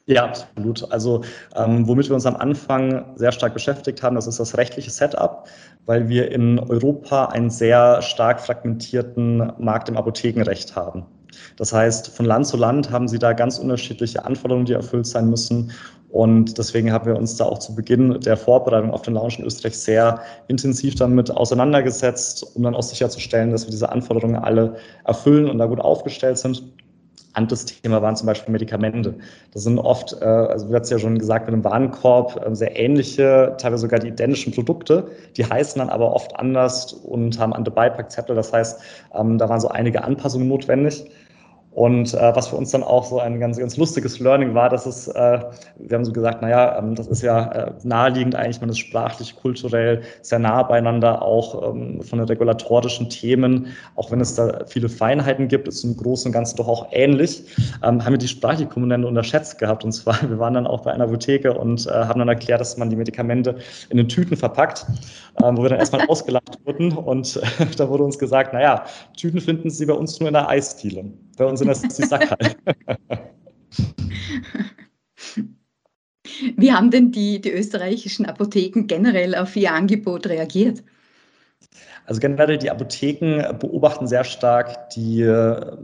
Ja, 0.06 0.26
absolut. 0.26 0.90
Also 0.92 1.22
ähm, 1.56 1.88
womit 1.88 2.08
wir 2.08 2.14
uns 2.14 2.26
am 2.26 2.36
Anfang 2.36 3.04
sehr 3.16 3.32
stark 3.32 3.54
beschäftigt 3.54 4.00
haben, 4.04 4.14
das 4.14 4.28
ist 4.28 4.38
das 4.38 4.56
rechtliche 4.56 4.90
Setup, 4.90 5.48
weil 5.84 6.08
wir 6.08 6.30
in 6.30 6.60
Europa 6.60 7.26
einen 7.26 7.50
sehr 7.50 8.02
stark 8.02 8.40
fragmentierten 8.40 9.52
Markt 9.58 9.88
im 9.88 9.96
Apothekenrecht 9.96 10.76
haben. 10.76 11.04
Das 11.56 11.72
heißt, 11.72 12.08
von 12.08 12.26
Land 12.26 12.46
zu 12.46 12.56
Land 12.56 12.90
haben 12.90 13.08
sie 13.08 13.18
da 13.18 13.32
ganz 13.32 13.58
unterschiedliche 13.58 14.24
Anforderungen, 14.24 14.66
die 14.66 14.72
erfüllt 14.72 15.06
sein 15.06 15.30
müssen. 15.30 15.72
Und 16.10 16.56
deswegen 16.56 16.92
haben 16.92 17.06
wir 17.06 17.16
uns 17.16 17.36
da 17.36 17.44
auch 17.44 17.58
zu 17.58 17.74
Beginn 17.74 18.20
der 18.20 18.36
Vorbereitung 18.36 18.90
auf 18.90 19.02
den 19.02 19.14
Launch 19.14 19.38
in 19.38 19.44
Österreich 19.44 19.76
sehr 19.76 20.20
intensiv 20.48 20.94
damit 20.94 21.30
auseinandergesetzt, 21.30 22.56
um 22.56 22.62
dann 22.62 22.74
auch 22.74 22.82
sicherzustellen, 22.82 23.50
dass 23.50 23.66
wir 23.66 23.70
diese 23.70 23.90
Anforderungen 23.90 24.36
alle 24.36 24.76
erfüllen 25.04 25.50
und 25.50 25.58
da 25.58 25.66
gut 25.66 25.80
aufgestellt 25.80 26.38
sind. 26.38 26.62
Anderes 27.36 27.66
Thema 27.66 28.00
waren 28.00 28.16
zum 28.16 28.26
Beispiel 28.26 28.50
Medikamente. 28.50 29.14
Das 29.52 29.64
sind 29.64 29.78
oft, 29.78 30.16
äh, 30.22 30.24
also 30.24 30.70
wird 30.70 30.84
es 30.84 30.90
ja 30.90 30.98
schon 30.98 31.18
gesagt, 31.18 31.44
mit 31.44 31.52
einem 31.52 31.64
Warenkorb 31.64 32.42
äh, 32.42 32.54
sehr 32.54 32.78
ähnliche, 32.78 33.54
teilweise 33.58 33.82
sogar 33.82 34.00
die 34.00 34.08
identischen 34.08 34.54
Produkte. 34.54 35.06
Die 35.36 35.44
heißen 35.44 35.78
dann 35.78 35.90
aber 35.90 36.14
oft 36.14 36.34
anders 36.36 36.94
und 36.94 37.38
haben 37.38 37.52
andere 37.52 37.74
Beipackzettel. 37.74 38.34
Das 38.34 38.54
heißt, 38.54 38.80
ähm, 39.14 39.36
da 39.36 39.50
waren 39.50 39.60
so 39.60 39.68
einige 39.68 40.02
Anpassungen 40.02 40.48
notwendig. 40.48 41.04
Und 41.76 42.14
äh, 42.14 42.34
was 42.34 42.48
für 42.48 42.56
uns 42.56 42.70
dann 42.70 42.82
auch 42.82 43.04
so 43.04 43.20
ein 43.20 43.38
ganz, 43.38 43.58
ganz 43.58 43.76
lustiges 43.76 44.18
Learning 44.18 44.54
war, 44.54 44.70
dass 44.70 44.86
es, 44.86 45.08
äh, 45.08 45.40
wir 45.76 45.94
haben 45.94 46.06
so 46.06 46.12
gesagt, 46.12 46.40
naja, 46.40 46.78
ähm, 46.78 46.94
das 46.94 47.06
ist 47.06 47.20
ja 47.20 47.52
äh, 47.52 47.72
naheliegend 47.82 48.34
eigentlich, 48.34 48.62
man 48.62 48.70
ist 48.70 48.78
sprachlich, 48.78 49.36
kulturell 49.36 50.00
sehr 50.22 50.38
nah 50.38 50.62
beieinander, 50.62 51.20
auch 51.20 51.74
ähm, 51.74 52.00
von 52.00 52.18
den 52.18 52.28
regulatorischen 52.28 53.10
Themen, 53.10 53.66
auch 53.94 54.10
wenn 54.10 54.22
es 54.22 54.34
da 54.34 54.64
viele 54.66 54.88
Feinheiten 54.88 55.48
gibt, 55.48 55.68
ist 55.68 55.84
im 55.84 55.98
Großen 55.98 56.30
und 56.30 56.32
Ganzen 56.32 56.56
doch 56.56 56.66
auch 56.66 56.86
ähnlich, 56.92 57.44
ähm, 57.84 58.02
haben 58.02 58.12
wir 58.14 58.18
die 58.18 58.28
sprachliche 58.28 58.70
Komponente 58.70 59.06
unterschätzt 59.06 59.58
gehabt. 59.58 59.84
Und 59.84 59.92
zwar, 59.92 60.18
wir 60.30 60.38
waren 60.38 60.54
dann 60.54 60.66
auch 60.66 60.80
bei 60.80 60.92
einer 60.92 61.04
Apotheke 61.04 61.52
und 61.52 61.86
äh, 61.88 61.90
haben 61.90 62.20
dann 62.20 62.28
erklärt, 62.28 62.62
dass 62.62 62.78
man 62.78 62.88
die 62.88 62.96
Medikamente 62.96 63.54
in 63.90 63.98
den 63.98 64.08
Tüten 64.08 64.38
verpackt, 64.38 64.86
ähm, 65.44 65.58
wo 65.58 65.62
wir 65.62 65.68
dann 65.68 65.80
erstmal 65.80 66.06
ausgelacht 66.08 66.58
wurden. 66.64 66.92
Und 66.92 67.38
da 67.76 67.86
wurde 67.90 68.04
uns 68.04 68.18
gesagt, 68.18 68.54
naja, 68.54 68.86
Tüten 69.14 69.42
finden 69.42 69.68
Sie 69.68 69.84
bei 69.84 69.92
uns 69.92 70.18
nur 70.20 70.30
in 70.30 70.32
der 70.32 70.48
Eisdiele. 70.48 71.04
Bei 71.36 71.44
uns 71.44 71.60
sind 71.60 71.68
das 71.68 71.82
die 71.82 72.02
Sackhallen. 72.02 72.54
Wie 76.56 76.72
haben 76.72 76.90
denn 76.90 77.12
die, 77.12 77.40
die 77.40 77.52
österreichischen 77.52 78.26
Apotheken 78.26 78.86
generell 78.86 79.34
auf 79.34 79.56
Ihr 79.56 79.72
Angebot 79.72 80.26
reagiert? 80.26 80.82
Also 82.06 82.20
generell 82.20 82.58
die 82.58 82.70
Apotheken 82.70 83.58
beobachten 83.58 84.06
sehr 84.06 84.22
stark 84.22 84.90
die 84.90 85.22
äh, 85.22 85.76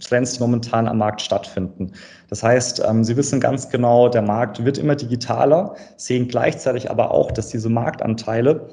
Trends, 0.00 0.34
die 0.34 0.40
momentan 0.40 0.88
am 0.88 0.98
Markt 0.98 1.20
stattfinden. 1.20 1.92
Das 2.30 2.42
heißt, 2.42 2.82
ähm, 2.86 3.04
sie 3.04 3.16
wissen 3.16 3.40
ganz 3.40 3.68
genau, 3.68 4.08
der 4.08 4.22
Markt 4.22 4.64
wird 4.64 4.78
immer 4.78 4.96
digitaler, 4.96 5.76
sehen 5.96 6.28
gleichzeitig 6.28 6.90
aber 6.90 7.10
auch, 7.10 7.30
dass 7.30 7.48
diese 7.48 7.68
Marktanteile 7.68 8.70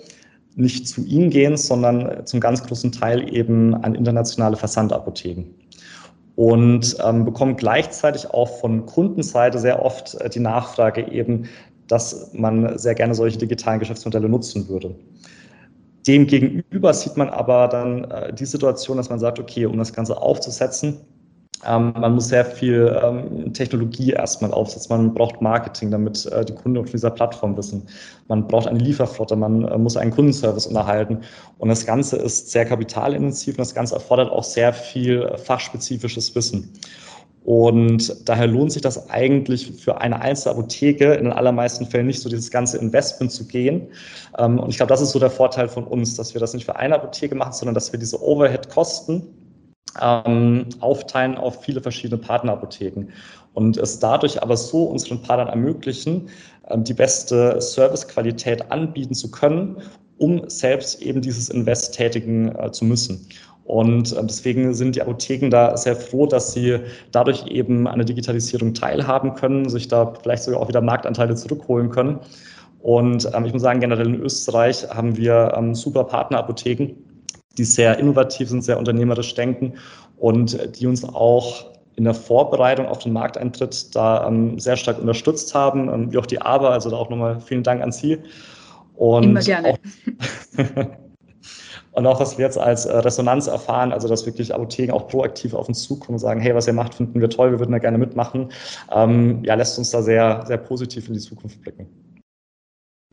nicht 0.56 0.88
zu 0.88 1.04
ihnen 1.04 1.30
gehen, 1.30 1.58
sondern 1.58 2.26
zum 2.26 2.40
ganz 2.40 2.64
großen 2.64 2.92
Teil 2.92 3.34
eben 3.34 3.74
an 3.84 3.96
internationale 3.96 4.56
Versandapotheken. 4.56 5.46
Und 6.36 6.98
ähm, 7.04 7.26
bekommen 7.26 7.56
gleichzeitig 7.56 8.32
auch 8.32 8.60
von 8.60 8.86
Kundenseite 8.86 9.60
sehr 9.60 9.84
oft 9.84 10.16
äh, 10.16 10.30
die 10.30 10.40
Nachfrage 10.40 11.12
eben, 11.12 11.48
dass 11.88 12.34
man 12.34 12.78
sehr 12.78 12.96
gerne 12.96 13.14
solche 13.14 13.38
digitalen 13.38 13.80
Geschäftsmodelle 13.80 14.30
nutzen 14.30 14.68
würde. 14.68 14.96
Demgegenüber 16.08 16.94
sieht 16.94 17.18
man 17.18 17.30
aber 17.30 17.68
dann 17.68 18.06
äh, 18.06 18.34
die 18.34 18.46
Situation, 18.46 18.98
dass 18.98 19.10
man 19.10 19.20
sagt, 19.20 19.40
okay, 19.40 19.66
um 19.66 19.78
das 19.78 19.94
Ganze 19.94 20.18
aufzusetzen, 20.18 21.02
ähm, 21.68 21.94
man 21.98 22.16
muss 22.16 22.28
sehr 22.28 22.46
viel 22.46 23.00
ähm, 23.04 23.54
Technologie 23.54 24.12
erstmal 24.12 24.52
aufsetzen. 24.52 24.96
Man 24.96 25.14
braucht 25.14 25.42
Marketing, 25.42 25.92
damit 25.92 26.26
äh, 26.28 26.46
die 26.46 26.54
Kunden 26.54 26.78
auf 26.78 26.90
dieser 26.90 27.10
Plattform 27.10 27.56
wissen. 27.58 27.88
Man 28.28 28.48
braucht 28.48 28.68
eine 28.68 28.80
Lieferflotte, 28.80 29.36
man 29.36 29.68
äh, 29.68 29.78
muss 29.78 29.98
einen 29.98 30.12
Kundenservice 30.12 30.68
unterhalten. 30.68 31.20
Und 31.58 31.70
das 31.70 31.86
Ganze 31.86 32.18
ist 32.18 32.52
sehr 32.52 32.66
kapitalintensiv 32.66 33.56
und 33.56 33.60
das 33.60 33.76
Ganze 33.76 33.96
erfordert 33.96 34.32
auch 34.32 34.44
sehr 34.44 34.74
viel 34.74 35.30
fachspezifisches 35.38 36.36
Wissen. 36.36 36.72
Und 37.44 38.30
daher 38.30 38.48
lohnt 38.48 38.72
sich 38.72 38.82
das 38.82 39.10
eigentlich 39.10 39.74
für 39.74 40.00
eine 40.00 40.22
einzelne 40.22 40.56
Apotheke 40.56 41.14
in 41.16 41.26
den 41.26 41.34
allermeisten 41.34 41.86
Fällen 41.86 42.08
nicht 42.08 42.22
so 42.22 42.30
dieses 42.30 42.50
ganze 42.50 42.78
Investment 42.78 43.32
zu 43.32 43.46
gehen. 43.46 43.88
Ähm, 44.38 44.60
und 44.60 44.70
ich 44.70 44.78
glaube, 44.78 44.90
das 44.90 45.02
ist 45.02 45.12
so 45.12 45.20
der 45.20 45.30
Vorteil 45.30 45.68
von 45.68 45.84
uns, 45.84 46.16
dass 46.16 46.34
wir 46.34 46.40
das 46.40 46.54
nicht 46.54 46.66
für 46.66 46.78
eine 46.78 46.96
Apotheke 46.96 47.36
machen, 47.36 47.52
sondern 47.52 47.76
dass 47.76 47.92
wir 47.92 48.00
diese 48.00 48.22
Overhead-Kosten 48.22 49.24
ähm, 50.02 50.66
aufteilen 50.80 51.38
auf 51.38 51.64
viele 51.64 51.82
verschiedene 51.82 52.22
Partnerapotheken 52.22 53.08
und 53.54 53.78
es 53.78 54.00
dadurch 54.00 54.42
aber 54.42 54.58
so 54.58 54.84
unseren 54.86 55.22
Partnern 55.22 55.48
ermöglichen, 55.48 56.30
ähm, 56.70 56.84
die 56.84 56.94
beste 56.94 57.60
Servicequalität 57.62 58.72
anbieten 58.72 59.14
zu 59.14 59.30
können, 59.32 59.78
um 60.18 60.50
selbst 60.50 61.02
eben 61.02 61.22
dieses 61.22 61.50
Invest 61.50 61.94
tätigen 61.94 62.56
äh, 62.56 62.72
zu 62.72 62.86
müssen. 62.86 63.28
Und 63.66 64.12
äh, 64.12 64.24
deswegen 64.24 64.74
sind 64.74 64.96
die 64.96 65.02
Apotheken 65.02 65.50
da 65.50 65.78
sehr 65.78 65.96
froh, 65.96 66.26
dass 66.26 66.54
sie 66.54 66.80
dadurch 67.12 67.48
eben 67.48 67.88
an 67.88 68.00
der 68.00 68.06
Digitalisierung 68.06 68.74
teilhaben 68.74 69.36
können, 69.36 69.70
sich 69.70 69.88
da 69.88 70.14
vielleicht 70.22 70.44
sogar 70.44 70.62
auch 70.62 70.68
wieder 70.68 70.82
Marktanteile 70.82 71.36
zurückholen 71.36 71.90
können. 71.90 72.20
Und 72.82 73.30
ähm, 73.34 73.46
ich 73.46 73.54
muss 73.54 73.62
sagen, 73.62 73.80
generell 73.80 74.08
in 74.08 74.22
Österreich 74.22 74.86
haben 74.90 75.16
wir 75.16 75.54
ähm, 75.56 75.74
super 75.74 76.04
Partnerapotheken, 76.04 76.96
die 77.58 77.64
sehr 77.64 78.00
innovativ 78.00 78.50
sind, 78.50 78.64
sehr 78.64 78.78
unternehmerisch 78.78 79.34
denken 79.36 79.74
und 80.18 80.78
die 80.80 80.88
uns 80.88 81.04
auch 81.04 81.74
in 81.96 82.06
der 82.06 82.14
Vorbereitung 82.14 82.88
auf 82.88 83.00
den 83.00 83.14
Markteintritt 83.14 83.96
da 83.96 84.28
ähm, 84.28 84.60
sehr 84.60 84.78
stark 84.78 85.00
unterstützt 85.00 85.54
haben, 85.54 85.90
ähm, 85.90 86.12
wie 86.12 86.18
auch 86.18 86.26
die 86.26 86.42
ABA. 86.42 86.70
Also 86.70 86.90
da 86.90 86.98
auch 86.98 87.10
nochmal 87.10 87.40
vielen 87.40 87.64
Dank 87.64 87.82
an 87.82 87.92
Sie. 87.92 88.18
Und 88.96 89.24
Immer 89.24 89.42
gerne. 89.42 89.74
Auch, 89.74 89.78
und 91.92 92.08
auch, 92.08 92.20
was 92.20 92.38
wir 92.38 92.46
jetzt 92.46 92.58
als 92.58 92.86
äh, 92.86 92.98
Resonanz 92.98 93.48
erfahren, 93.48 93.92
also 93.92 94.08
dass 94.08 94.26
wirklich 94.26 94.54
Apotheken 94.54 94.94
auch 94.94 95.08
proaktiv 95.08 95.54
auf 95.54 95.68
uns 95.68 95.84
zukommen 95.84 96.16
und 96.16 96.20
sagen, 96.20 96.42
hey, 96.42 96.56
was 96.56 96.68
ihr 96.68 96.74
macht, 96.74 96.96
finden 96.96 97.22
wir 97.22 97.30
toll, 97.30 97.52
wir 97.52 97.60
würden 97.60 97.72
da 97.72 97.80
gerne 97.80 97.98
mitmachen, 97.98 98.50
ähm, 98.92 99.44
ja, 99.44 99.54
lässt 99.56 99.78
uns 99.78 99.92
da 99.92 100.02
sehr, 100.02 100.44
sehr 100.48 100.58
positiv 100.58 101.08
in 101.08 101.14
die 101.14 101.20
Zukunft 101.20 101.62
blicken. 101.62 101.88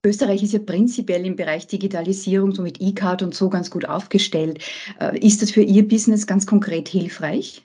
Österreich 0.05 0.43
ist 0.43 0.55
ja 0.55 0.61
prinzipiell 0.61 1.27
im 1.27 1.37
Bereich 1.37 1.67
Digitalisierung, 1.67 2.53
so 2.53 2.63
mit 2.63 2.81
E-Card 2.81 3.23
und 3.23 3.35
so 3.35 3.51
ganz 3.51 3.71
gut 3.71 3.87
aufgestellt. 3.87 4.63
Äh, 4.99 5.19
ist 5.19 5.43
das 5.43 5.51
für 5.51 5.63
Ihr 5.63 5.87
Business 5.87 6.27
ganz 6.27 6.47
konkret 6.47 6.89
hilfreich? 6.89 7.63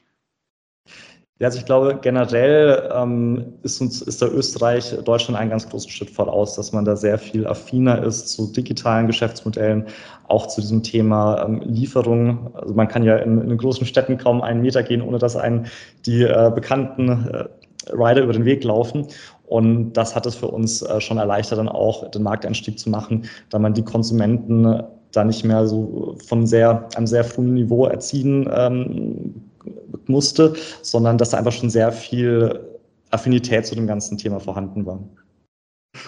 Ja, 1.40 1.48
also 1.48 1.60
ich 1.60 1.66
glaube, 1.66 2.00
generell 2.02 2.90
ähm, 2.94 3.54
ist 3.64 3.82
uns 3.82 4.02
ist 4.02 4.22
da 4.22 4.28
Österreich 4.28 4.96
Deutschland 5.04 5.38
einen 5.38 5.50
ganz 5.50 5.70
großen 5.70 5.90
Schritt 5.90 6.10
voraus, 6.10 6.56
dass 6.56 6.72
man 6.72 6.86
da 6.86 6.96
sehr 6.96 7.18
viel 7.18 7.46
affiner 7.46 8.04
ist 8.04 8.30
zu 8.30 8.52
digitalen 8.54 9.08
Geschäftsmodellen, 9.08 9.86
auch 10.30 10.48
zu 10.48 10.62
diesem 10.62 10.82
Thema 10.82 11.44
ähm, 11.46 11.62
Lieferung. 11.66 12.54
Also 12.56 12.74
man 12.74 12.88
kann 12.88 13.04
ja 13.04 13.18
in, 13.18 13.42
in 13.42 13.58
großen 13.58 13.86
Städten 13.86 14.18
kaum 14.18 14.42
einen 14.42 14.62
Meter 14.62 14.82
gehen, 14.84 15.02
ohne 15.02 15.18
dass 15.18 15.36
einen 15.36 15.68
die 16.06 16.24
äh, 16.24 16.52
bekannten 16.56 17.28
äh, 17.28 17.46
Rider 17.92 18.24
über 18.24 18.34
den 18.34 18.46
Weg 18.46 18.64
laufen. 18.64 19.08
Und 19.48 19.94
das 19.94 20.16
hat 20.16 20.26
es 20.26 20.36
für 20.36 20.48
uns 20.48 20.82
äh, 20.82 21.00
schon 21.00 21.18
erleichtert, 21.18 21.60
dann 21.60 21.70
auch 21.70 22.10
den 22.12 22.24
Markteinstieg 22.24 22.80
zu 22.80 22.90
machen, 22.90 23.26
da 23.50 23.60
man 23.60 23.74
die 23.74 23.84
Konsumenten 23.84 24.84
da 25.12 25.24
nicht 25.24 25.46
mehr 25.46 25.68
so 25.68 26.18
von 26.26 26.46
sehr, 26.46 26.88
einem 26.96 27.08
sehr 27.08 27.24
frühen 27.24 27.54
Niveau 27.54 27.86
erziehen 27.86 28.50
ähm, 28.54 29.36
musste, 30.08 30.54
sondern 30.82 31.18
dass 31.18 31.30
da 31.30 31.38
einfach 31.38 31.52
schon 31.52 31.70
sehr 31.70 31.92
viel 31.92 32.60
Affinität 33.12 33.66
zu 33.66 33.76
dem 33.76 33.88
ganzen 33.88 34.18
Thema 34.18 34.40
vorhanden 34.40 34.86
war. 34.86 35.00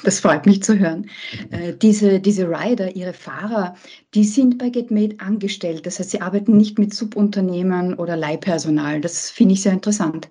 Das 0.03 0.19
freut 0.19 0.45
mich 0.45 0.61
zu 0.63 0.77
hören. 0.77 1.09
Äh, 1.51 1.73
diese, 1.73 2.19
diese 2.19 2.49
Rider, 2.49 2.95
ihre 2.95 3.13
Fahrer, 3.13 3.75
die 4.13 4.25
sind 4.25 4.57
bei 4.57 4.69
GetMade 4.69 5.15
angestellt. 5.19 5.85
Das 5.85 5.99
heißt, 5.99 6.11
sie 6.11 6.21
arbeiten 6.21 6.57
nicht 6.57 6.77
mit 6.77 6.93
Subunternehmen 6.93 7.93
oder 7.93 8.17
Leihpersonal. 8.17 8.99
Das 8.99 9.29
finde 9.29 9.53
ich 9.53 9.61
sehr 9.61 9.71
interessant. 9.71 10.29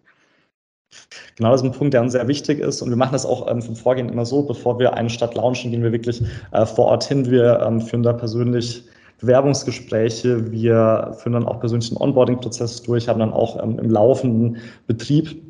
Genau, 1.37 1.51
das 1.51 1.61
ist 1.61 1.67
ein 1.67 1.73
Punkt, 1.73 1.93
der 1.93 2.01
uns 2.01 2.13
sehr 2.13 2.29
wichtig 2.29 2.61
ist. 2.61 2.81
Und 2.81 2.89
wir 2.89 2.97
machen 2.97 3.13
das 3.13 3.27
auch 3.27 3.51
ähm, 3.51 3.61
vom 3.61 3.77
Vorgehen 3.77 4.09
immer 4.09 4.25
so, 4.25 4.43
bevor 4.43 4.79
wir 4.79 4.95
eine 4.95 5.11
Stadt 5.11 5.35
launchen, 5.35 5.71
gehen 5.71 5.83
wir 5.83 5.93
wirklich 5.93 6.23
äh, 6.53 6.65
vor 6.65 6.87
Ort 6.87 7.05
hin. 7.05 7.31
Wir 7.31 7.61
ähm, 7.61 7.81
führen 7.81 8.03
da 8.03 8.15
persönlich 8.15 8.85
Bewerbungsgespräche, 9.21 10.51
wir 10.51 11.15
führen 11.19 11.35
dann 11.35 11.47
auch 11.47 11.61
persönlich 11.61 11.91
den 11.91 11.99
Onboarding-Prozess 11.99 12.83
durch, 12.83 13.09
haben 13.09 13.21
dann 13.21 13.33
auch 13.33 13.63
ähm, 13.63 13.79
im 13.79 13.91
laufenden 13.91 14.59
Betrieb 14.87 15.43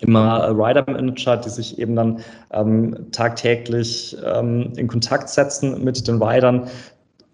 immer 0.00 0.44
äh, 0.44 0.50
Rider-Manager, 0.50 1.36
die 1.36 1.50
sich 1.50 1.78
eben 1.78 1.94
dann 1.96 2.20
ähm, 2.52 3.06
tagtäglich 3.12 4.16
ähm, 4.24 4.72
in 4.76 4.88
Kontakt 4.88 5.28
setzen 5.28 5.82
mit 5.82 6.06
den 6.06 6.22
Riders 6.22 6.68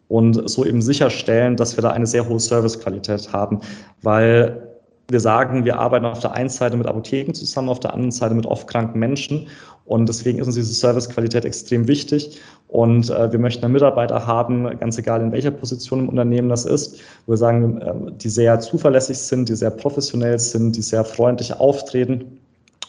und 0.09 0.49
so 0.49 0.65
eben 0.65 0.83
sicherstellen, 0.83 1.57
dass 1.57 1.77
wir 1.77 1.83
da 1.83 1.91
eine 1.91 2.07
sehr 2.07 2.29
hohe 2.29 2.41
Servicequalität 2.41 3.33
haben, 3.33 3.61
weil 4.03 4.74
wir 5.09 5.21
sagen, 5.21 5.65
wir 5.65 5.79
arbeiten 5.79 6.07
auf 6.07 6.21
der 6.21 6.33
einen 6.33 6.49
Seite 6.49 6.77
mit 6.77 6.87
Apotheken 6.87 7.35
zusammen, 7.35 7.69
auf 7.69 7.81
der 7.81 7.93
anderen 7.93 8.11
Seite 8.11 8.35
mit 8.35 8.47
oft 8.47 8.67
kranken 8.67 8.99
Menschen. 8.99 9.49
Und 9.85 10.09
deswegen 10.09 10.39
ist 10.39 10.47
uns 10.47 10.57
diese 10.57 10.73
Servicequalität 10.73 11.45
extrem 11.45 11.87
wichtig. 11.89 12.41
Und 12.69 13.11
äh, 13.11 13.31
wir 13.31 13.39
möchten 13.39 13.71
Mitarbeiter 13.71 14.27
haben, 14.27 14.79
ganz 14.79 14.97
egal 14.97 15.21
in 15.21 15.31
welcher 15.31 15.51
Position 15.51 16.01
im 16.01 16.09
Unternehmen 16.09 16.49
das 16.49 16.65
ist, 16.65 17.01
wo 17.27 17.33
wir 17.33 17.37
sagen, 17.37 17.81
äh, 17.81 17.95
die 18.13 18.31
sehr 18.31 18.59
zuverlässig 18.61 19.19
sind, 19.19 19.49
die 19.49 19.57
sehr 19.57 19.71
professionell 19.71 20.39
sind, 20.39 20.77
die 20.77 20.83
sehr 20.83 21.05
freundlich 21.05 21.55
auftreten. 21.55 22.41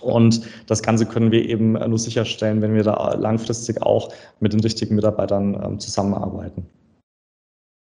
Und 0.01 0.41
das 0.67 0.83
Ganze 0.83 1.05
können 1.05 1.31
wir 1.31 1.43
eben 1.49 1.73
nur 1.73 1.99
sicherstellen, 1.99 2.61
wenn 2.61 2.75
wir 2.75 2.83
da 2.83 3.13
langfristig 3.15 3.81
auch 3.81 4.09
mit 4.39 4.53
den 4.53 4.61
richtigen 4.61 4.95
Mitarbeitern 4.95 5.75
äh, 5.75 5.77
zusammenarbeiten. 5.79 6.65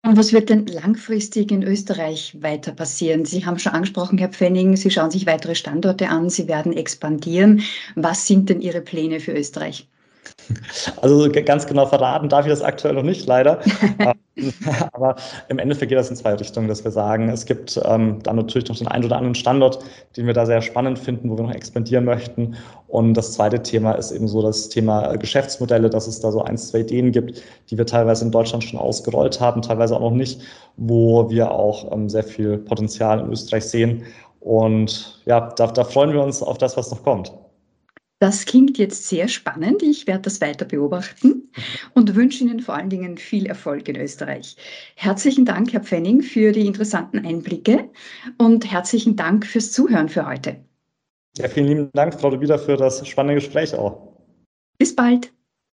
Und 0.03 0.15
was 0.17 0.31
wird 0.33 0.49
denn 0.49 0.65
langfristig 0.67 1.51
in 1.51 1.63
Österreich 1.63 2.35
weiter 2.41 2.71
passieren? 2.71 3.25
Sie 3.25 3.45
haben 3.45 3.57
schon 3.59 3.73
angesprochen, 3.73 4.17
Herr 4.19 4.29
Pfenning, 4.29 4.75
Sie 4.75 4.91
schauen 4.91 5.09
sich 5.11 5.25
weitere 5.27 5.55
Standorte 5.55 6.09
an, 6.09 6.29
Sie 6.29 6.47
werden 6.47 6.73
expandieren. 6.73 7.61
Was 7.95 8.25
sind 8.27 8.49
denn 8.49 8.61
Ihre 8.61 8.81
Pläne 8.81 9.19
für 9.19 9.31
Österreich? 9.33 9.87
Also 11.01 11.29
ganz 11.31 11.65
genau 11.65 11.85
verraten 11.85 12.29
darf 12.29 12.45
ich 12.45 12.51
das 12.51 12.61
aktuell 12.61 12.95
noch 12.95 13.03
nicht, 13.03 13.27
leider. 13.27 13.59
Ähm, 13.99 14.13
aber 14.93 15.15
im 15.49 15.59
Endeffekt 15.59 15.89
geht 15.89 15.97
das 15.97 16.09
in 16.09 16.15
zwei 16.15 16.33
Richtungen, 16.33 16.67
dass 16.67 16.83
wir 16.83 16.91
sagen, 16.91 17.29
es 17.29 17.45
gibt 17.45 17.79
ähm, 17.83 18.19
dann 18.23 18.37
natürlich 18.37 18.69
noch 18.69 18.77
den 18.77 18.87
einen 18.87 19.03
oder 19.05 19.17
anderen 19.17 19.35
Standort, 19.35 19.79
den 20.15 20.25
wir 20.25 20.33
da 20.33 20.45
sehr 20.45 20.61
spannend 20.61 20.99
finden, 20.99 21.29
wo 21.29 21.37
wir 21.37 21.43
noch 21.43 21.53
expandieren 21.53 22.05
möchten. 22.05 22.55
Und 22.87 23.13
das 23.13 23.33
zweite 23.33 23.61
Thema 23.61 23.91
ist 23.93 24.11
eben 24.11 24.27
so 24.27 24.41
das 24.41 24.69
Thema 24.69 25.15
Geschäftsmodelle, 25.17 25.89
dass 25.89 26.07
es 26.07 26.19
da 26.19 26.31
so 26.31 26.41
ein, 26.41 26.57
zwei 26.57 26.79
Ideen 26.79 27.11
gibt, 27.11 27.41
die 27.69 27.77
wir 27.77 27.85
teilweise 27.85 28.25
in 28.25 28.31
Deutschland 28.31 28.63
schon 28.63 28.79
ausgerollt 28.79 29.39
haben, 29.39 29.61
teilweise 29.61 29.95
auch 29.95 30.01
noch 30.01 30.11
nicht, 30.11 30.41
wo 30.77 31.29
wir 31.29 31.51
auch 31.51 31.91
ähm, 31.91 32.09
sehr 32.09 32.23
viel 32.23 32.57
Potenzial 32.57 33.19
in 33.19 33.31
Österreich 33.31 33.65
sehen. 33.65 34.03
Und 34.39 35.21
ja, 35.25 35.49
da, 35.55 35.67
da 35.67 35.83
freuen 35.83 36.13
wir 36.13 36.23
uns 36.23 36.41
auf 36.41 36.57
das, 36.57 36.75
was 36.77 36.89
noch 36.89 37.03
kommt. 37.03 37.31
Das 38.21 38.45
klingt 38.45 38.77
jetzt 38.77 39.09
sehr 39.09 39.27
spannend. 39.27 39.81
Ich 39.81 40.05
werde 40.05 40.21
das 40.21 40.41
weiter 40.41 40.63
beobachten 40.63 41.49
und 41.95 42.13
wünsche 42.13 42.43
Ihnen 42.43 42.59
vor 42.59 42.75
allen 42.75 42.91
Dingen 42.91 43.17
viel 43.17 43.47
Erfolg 43.47 43.89
in 43.89 43.95
Österreich. 43.95 44.57
Herzlichen 44.95 45.43
Dank, 45.43 45.73
Herr 45.73 45.81
Pfenning, 45.81 46.21
für 46.21 46.51
die 46.51 46.67
interessanten 46.67 47.25
Einblicke 47.25 47.89
und 48.37 48.71
herzlichen 48.71 49.15
Dank 49.15 49.47
fürs 49.47 49.71
Zuhören 49.71 50.07
für 50.07 50.27
heute. 50.27 50.63
Ja, 51.39 51.47
vielen 51.47 51.65
lieben 51.65 51.89
Dank, 51.93 52.13
Frau 52.13 52.29
de 52.29 52.39
Wieder, 52.39 52.59
für 52.59 52.77
das 52.77 53.07
spannende 53.07 53.41
Gespräch 53.41 53.73
auch. 53.73 54.19
Bis 54.77 54.95
bald. 54.95 55.33